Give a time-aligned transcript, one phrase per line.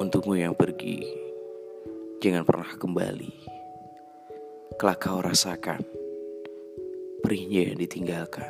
[0.00, 1.04] Untukmu yang pergi,
[2.24, 3.34] jangan pernah kembali.
[4.80, 5.84] Kelak kau rasakan
[7.20, 8.48] perihnya yang ditinggalkan.